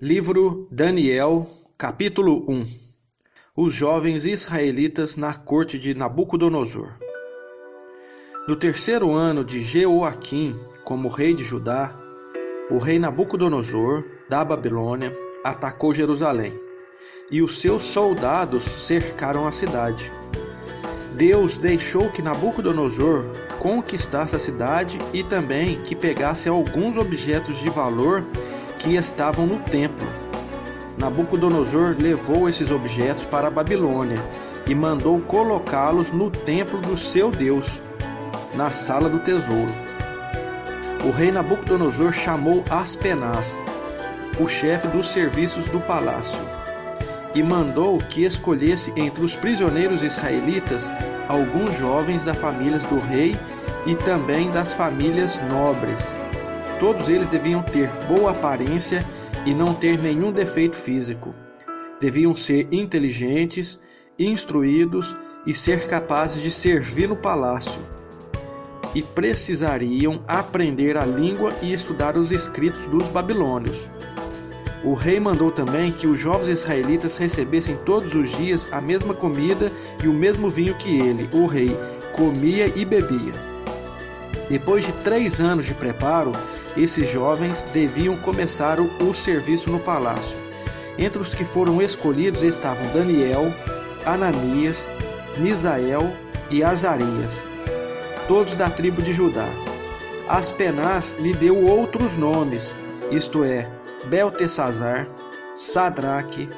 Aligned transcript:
Livro 0.00 0.68
Daniel, 0.70 1.44
capítulo 1.76 2.48
1 2.48 2.64
Os 3.56 3.74
jovens 3.74 4.26
israelitas 4.26 5.16
na 5.16 5.34
corte 5.34 5.76
de 5.76 5.92
Nabucodonosor. 5.92 6.92
No 8.46 8.54
terceiro 8.54 9.10
ano 9.10 9.42
de 9.42 9.60
Jeoaquim, 9.60 10.54
como 10.84 11.08
rei 11.08 11.34
de 11.34 11.42
Judá, 11.42 11.92
o 12.70 12.78
rei 12.78 12.96
Nabucodonosor, 13.00 14.04
da 14.28 14.44
Babilônia, 14.44 15.12
atacou 15.42 15.92
Jerusalém, 15.92 16.56
e 17.28 17.42
os 17.42 17.60
seus 17.60 17.82
soldados 17.82 18.62
cercaram 18.62 19.48
a 19.48 19.50
cidade. 19.50 20.12
Deus 21.16 21.58
deixou 21.58 22.08
que 22.08 22.22
Nabucodonosor 22.22 23.24
conquistasse 23.58 24.36
a 24.36 24.38
cidade 24.38 24.96
e 25.12 25.24
também 25.24 25.82
que 25.82 25.96
pegasse 25.96 26.48
alguns 26.48 26.96
objetos 26.96 27.58
de 27.58 27.68
valor 27.68 28.24
que 28.78 28.94
estavam 28.96 29.46
no 29.46 29.58
templo. 29.58 30.06
Nabucodonosor 30.96 31.96
levou 31.98 32.48
esses 32.48 32.70
objetos 32.70 33.24
para 33.24 33.48
a 33.48 33.50
Babilônia 33.50 34.22
e 34.66 34.74
mandou 34.74 35.20
colocá-los 35.20 36.12
no 36.12 36.30
templo 36.30 36.80
do 36.80 36.96
seu 36.96 37.30
Deus, 37.30 37.66
na 38.54 38.70
sala 38.70 39.08
do 39.08 39.18
tesouro. 39.18 39.72
O 41.04 41.10
rei 41.10 41.30
Nabucodonosor 41.30 42.12
chamou 42.12 42.64
Aspenaz, 42.70 43.62
o 44.40 44.48
chefe 44.48 44.88
dos 44.88 45.08
serviços 45.08 45.64
do 45.66 45.80
palácio, 45.80 46.40
e 47.34 47.42
mandou 47.42 47.98
que 47.98 48.24
escolhesse 48.24 48.92
entre 48.96 49.24
os 49.24 49.36
prisioneiros 49.36 50.02
israelitas 50.02 50.90
alguns 51.28 51.76
jovens 51.76 52.24
da 52.24 52.34
família 52.34 52.78
do 52.78 52.98
rei 52.98 53.36
e 53.86 53.94
também 53.94 54.50
das 54.50 54.72
famílias 54.72 55.40
nobres 55.48 56.27
Todos 56.80 57.08
eles 57.08 57.28
deviam 57.28 57.62
ter 57.62 57.88
boa 58.06 58.30
aparência 58.30 59.04
e 59.44 59.52
não 59.52 59.74
ter 59.74 59.98
nenhum 59.98 60.30
defeito 60.30 60.76
físico. 60.76 61.34
Deviam 62.00 62.32
ser 62.32 62.68
inteligentes, 62.70 63.80
instruídos 64.18 65.16
e 65.44 65.52
ser 65.52 65.86
capazes 65.88 66.42
de 66.42 66.50
servir 66.50 67.08
no 67.08 67.16
palácio. 67.16 67.80
E 68.94 69.02
precisariam 69.02 70.22
aprender 70.28 70.96
a 70.96 71.04
língua 71.04 71.52
e 71.60 71.72
estudar 71.72 72.16
os 72.16 72.30
escritos 72.30 72.86
dos 72.86 73.06
babilônios. 73.08 73.88
O 74.84 74.94
rei 74.94 75.18
mandou 75.18 75.50
também 75.50 75.90
que 75.90 76.06
os 76.06 76.18
jovens 76.18 76.60
israelitas 76.60 77.16
recebessem 77.16 77.76
todos 77.84 78.14
os 78.14 78.30
dias 78.30 78.68
a 78.70 78.80
mesma 78.80 79.12
comida 79.12 79.70
e 80.02 80.06
o 80.06 80.14
mesmo 80.14 80.48
vinho 80.48 80.74
que 80.76 81.00
ele, 81.00 81.28
o 81.32 81.46
rei, 81.46 81.76
comia 82.12 82.72
e 82.74 82.84
bebia. 82.84 83.57
Depois 84.48 84.84
de 84.84 84.92
três 84.92 85.40
anos 85.40 85.66
de 85.66 85.74
preparo, 85.74 86.32
esses 86.76 87.10
jovens 87.10 87.64
deviam 87.72 88.16
começar 88.16 88.80
o 88.80 89.14
serviço 89.14 89.70
no 89.70 89.78
palácio. 89.78 90.36
Entre 90.96 91.20
os 91.20 91.34
que 91.34 91.44
foram 91.44 91.82
escolhidos 91.82 92.42
estavam 92.42 92.86
Daniel, 92.92 93.52
Ananias, 94.06 94.88
Misael 95.36 96.12
e 96.50 96.64
Azarias, 96.64 97.44
todos 98.26 98.54
da 98.54 98.70
tribo 98.70 99.02
de 99.02 99.12
Judá. 99.12 99.48
Aspenaz 100.28 101.16
lhe 101.18 101.34
deu 101.34 101.56
outros 101.66 102.16
nomes, 102.16 102.74
isto 103.10 103.44
é, 103.44 103.68
Beltesazar, 104.06 105.06
Sadraque, 105.54 106.48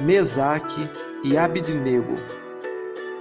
Mesaque 0.00 0.88
e 1.22 1.36
Abidnego. 1.36 2.16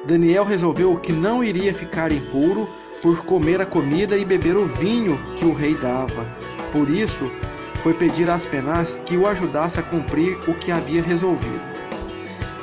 Daniel 0.06 0.44
resolveu 0.44 0.98
que 0.98 1.12
não 1.12 1.44
iria 1.44 1.74
ficar 1.74 2.12
impuro 2.12 2.68
por 3.04 3.26
comer 3.26 3.60
a 3.60 3.66
comida 3.66 4.18
e 4.18 4.24
beber 4.24 4.56
o 4.56 4.66
vinho 4.66 5.20
que 5.36 5.44
o 5.44 5.54
rei 5.54 5.76
dava. 5.76 6.26
Por 6.72 6.90
isso, 6.90 7.30
foi 7.82 7.94
pedir 7.94 8.30
a 8.30 8.36
Aspenaz 8.36 9.02
que 9.06 9.18
o 9.18 9.28
ajudasse 9.28 9.78
a 9.78 9.84
cumprir 9.84 10.38
o 10.48 10.54
que 10.54 10.72
havia 10.72 11.04
resolvido. 11.04 11.62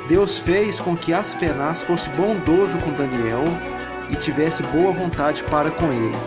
Deus 0.07 0.39
fez 0.39 0.79
com 0.79 0.97
que 0.97 1.13
Aspenaz 1.13 1.83
fosse 1.83 2.09
bondoso 2.09 2.79
com 2.79 2.91
Daniel 2.91 3.43
e 4.09 4.15
tivesse 4.15 4.63
boa 4.63 4.91
vontade 4.91 5.43
para 5.43 5.69
com 5.69 5.93
ele. 5.93 6.17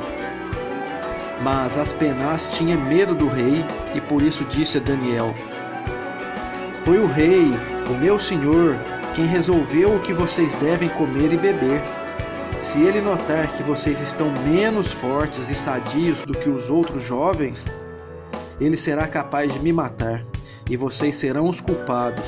Mas 1.43 1.77
Aspenaz 1.77 2.51
tinha 2.57 2.77
medo 2.77 3.17
do 3.17 3.27
rei 3.27 3.65
e 3.97 4.01
por 4.01 4.23
isso 4.23 4.45
disse 4.45 4.79
a 4.79 4.81
Daniel: 4.81 5.35
Foi 6.85 7.01
o 7.01 7.07
rei, 7.07 7.53
o 7.91 7.95
meu 8.01 8.17
senhor, 8.17 8.79
quem 9.13 9.27
resolveu 9.27 9.97
o 9.97 10.01
que 10.01 10.15
vocês 10.15 10.55
devem 10.55 10.89
comer 10.89 11.33
e 11.33 11.37
beber. 11.37 12.04
Se 12.65 12.81
ele 12.81 13.03
notar 13.03 13.55
que 13.55 13.63
vocês 13.63 14.01
estão 14.01 14.31
menos 14.31 14.91
fortes 14.91 15.51
e 15.51 15.55
sadios 15.55 16.23
do 16.23 16.33
que 16.33 16.49
os 16.49 16.71
outros 16.71 17.05
jovens, 17.05 17.67
ele 18.59 18.75
será 18.75 19.07
capaz 19.07 19.53
de 19.53 19.61
me 19.61 19.71
matar 19.71 20.23
e 20.69 20.75
vocês 20.75 21.15
serão 21.15 21.47
os 21.47 21.61
culpados. 21.61 22.25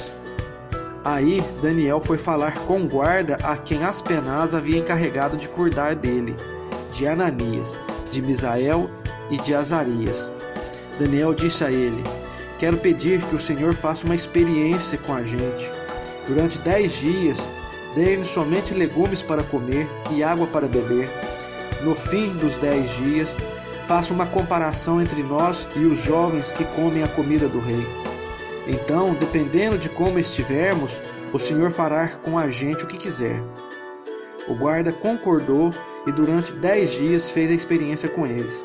Aí 1.03 1.43
Daniel 1.63 2.03
foi 2.03 2.19
falar 2.19 2.55
com 2.67 2.83
o 2.83 2.87
guarda 2.87 3.37
a 3.43 3.57
quem 3.57 3.83
Aspenaz 3.83 4.55
havia 4.55 4.79
encarregado 4.79 5.39
de 5.39 5.49
cuidar 5.49 5.95
dele, 5.95 6.37
de 6.93 7.09
Ananias, 7.09 7.81
de 8.13 8.21
Misael 8.21 8.91
e 9.31 9.39
de 9.39 9.55
Azarias. 9.55 10.31
Daniel 10.99 11.33
disse 11.33 11.65
a 11.65 11.73
ele: 11.73 12.05
Quero 12.59 12.77
pedir 12.77 13.23
que 13.23 13.35
o 13.35 13.41
Senhor 13.41 13.73
faça 13.73 14.05
uma 14.05 14.15
experiência 14.15 14.99
com 14.99 15.15
a 15.15 15.23
gente. 15.23 15.73
Durante 16.29 16.59
dez 16.59 16.93
dias 16.93 17.39
Dê-lhe 17.97 18.25
somente 18.25 18.75
legumes 18.75 19.23
para 19.23 19.43
comer 19.43 19.89
e 20.11 20.23
água 20.23 20.47
para 20.47 20.69
beber. 20.69 21.09
No 21.83 21.97
fim 21.97 22.29
dos 22.35 22.59
dez 22.59 22.91
dias, 22.97 23.39
faça 23.85 24.13
uma 24.13 24.27
comparação 24.27 25.01
entre 25.01 25.23
nós 25.23 25.67
e 25.75 25.81
os 25.87 25.99
jovens 25.99 26.53
que 26.53 26.65
comem 26.65 27.03
a 27.03 27.09
comida 27.09 27.49
do 27.49 27.59
rei. 27.59 27.87
Então, 28.69 29.15
dependendo 29.15 29.79
de 29.79 29.89
como 29.89 30.19
estivermos, 30.19 30.93
o 31.33 31.39
Senhor 31.39 31.71
fará 31.71 32.09
com 32.09 32.39
a 32.39 32.51
gente 32.51 32.85
o 32.85 32.87
que 32.87 32.99
quiser. 32.99 33.41
O 34.47 34.55
guarda 34.55 34.93
concordou 34.93 35.73
e 36.07 36.13
durante 36.13 36.53
dez 36.53 36.93
dias 36.93 37.31
fez 37.31 37.51
a 37.51 37.55
experiência 37.55 38.11
com 38.11 38.27
eles. 38.27 38.65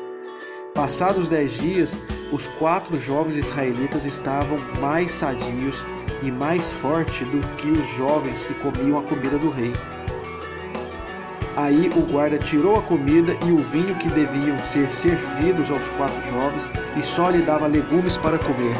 Passados 0.74 1.28
dez 1.28 1.54
dias, 1.54 1.96
os 2.32 2.46
quatro 2.46 2.98
jovens 2.98 3.36
israelitas 3.36 4.06
estavam 4.06 4.58
mais 4.80 5.12
sadios 5.12 5.84
e 6.22 6.30
mais 6.30 6.72
fortes 6.72 7.28
do 7.28 7.40
que 7.56 7.70
os 7.70 7.86
jovens 7.88 8.44
que 8.44 8.54
comiam 8.54 8.98
a 8.98 9.02
comida 9.02 9.38
do 9.38 9.50
rei. 9.50 9.72
Aí 11.54 11.90
o 11.94 12.00
guarda 12.10 12.38
tirou 12.38 12.78
a 12.78 12.82
comida 12.82 13.36
e 13.46 13.52
o 13.52 13.58
vinho 13.58 13.94
que 13.96 14.08
deviam 14.08 14.58
ser 14.60 14.88
servidos 14.90 15.70
aos 15.70 15.86
quatro 15.90 16.30
jovens 16.30 16.66
e 16.96 17.02
só 17.02 17.28
lhe 17.28 17.42
dava 17.42 17.66
legumes 17.66 18.16
para 18.16 18.38
comer. 18.38 18.74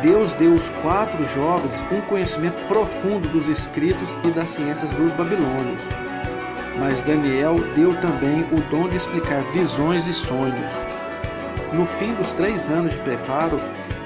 Deus 0.00 0.32
deu 0.34 0.52
aos 0.52 0.70
quatro 0.80 1.22
jovens 1.26 1.84
um 1.92 2.00
conhecimento 2.02 2.64
profundo 2.64 3.28
dos 3.28 3.46
escritos 3.48 4.08
e 4.24 4.28
das 4.28 4.50
ciências 4.52 4.90
dos 4.92 5.12
babilônios. 5.12 5.82
Mas 6.78 7.02
Daniel 7.02 7.56
deu 7.74 7.92
também 8.00 8.42
o 8.52 8.60
dom 8.70 8.88
de 8.88 8.96
explicar 8.96 9.42
visões 9.52 10.06
e 10.06 10.14
sonhos. 10.14 10.87
No 11.72 11.84
fim 11.84 12.14
dos 12.14 12.32
três 12.32 12.70
anos 12.70 12.92
de 12.92 12.98
preparo 12.98 13.58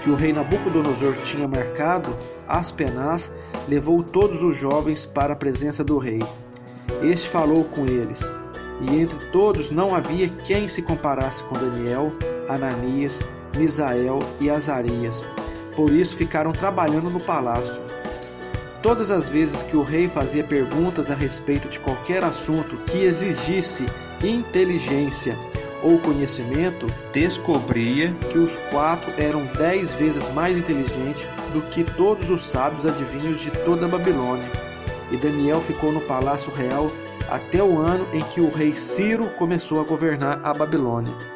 que 0.02 0.10
o 0.10 0.16
rei 0.16 0.32
Nabucodonosor 0.32 1.14
tinha 1.18 1.46
marcado, 1.46 2.14
Aspenaz 2.48 3.32
levou 3.68 4.02
todos 4.02 4.42
os 4.42 4.56
jovens 4.56 5.06
para 5.06 5.32
a 5.32 5.36
presença 5.36 5.84
do 5.84 5.96
rei. 5.96 6.20
Este 7.02 7.28
falou 7.28 7.64
com 7.64 7.86
eles, 7.86 8.20
e 8.80 9.00
entre 9.00 9.16
todos 9.26 9.70
não 9.70 9.94
havia 9.94 10.28
quem 10.28 10.66
se 10.66 10.82
comparasse 10.82 11.44
com 11.44 11.54
Daniel, 11.54 12.12
Ananias, 12.48 13.20
Misael 13.56 14.18
e 14.40 14.50
Azarias. 14.50 15.24
Por 15.76 15.92
isso 15.92 16.16
ficaram 16.16 16.52
trabalhando 16.52 17.10
no 17.10 17.20
palácio. 17.20 17.80
Todas 18.82 19.12
as 19.12 19.30
vezes 19.30 19.62
que 19.62 19.76
o 19.76 19.84
rei 19.84 20.08
fazia 20.08 20.42
perguntas 20.42 21.12
a 21.12 21.14
respeito 21.14 21.68
de 21.68 21.78
qualquer 21.78 22.24
assunto 22.24 22.76
que 22.86 23.04
exigisse 23.04 23.86
inteligência 24.20 25.38
ou 25.82 25.98
conhecimento, 25.98 26.87
descobria 27.12 28.12
que 28.31 28.38
os 28.38 28.56
quatro 28.70 29.12
eram 29.19 29.44
dez 29.47 29.94
vezes 29.94 30.32
mais 30.32 30.56
inteligentes 30.56 31.26
do 31.53 31.60
que 31.62 31.84
todos 31.84 32.30
os 32.30 32.48
sábios 32.48 32.86
adivinhos 32.86 33.41
de 33.41 33.51
toda 33.51 33.86
a 33.86 33.89
Babilônia. 33.89 34.51
E 35.10 35.16
Daniel 35.16 35.60
ficou 35.60 35.92
no 35.92 36.01
palácio 36.01 36.53
real 36.53 36.91
até 37.28 37.62
o 37.62 37.78
ano 37.78 38.06
em 38.12 38.21
que 38.21 38.41
o 38.41 38.51
rei 38.51 38.72
Ciro 38.72 39.28
começou 39.30 39.80
a 39.80 39.84
governar 39.84 40.41
a 40.45 40.54
Babilônia. 40.54 41.31